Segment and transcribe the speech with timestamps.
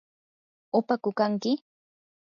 [0.77, 1.51] ¿upaku kanki?